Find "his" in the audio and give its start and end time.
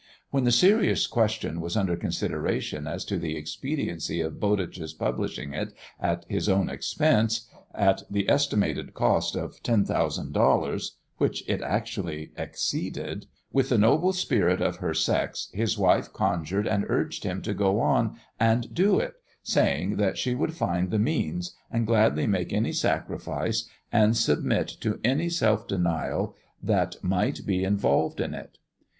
6.27-6.49, 15.53-15.77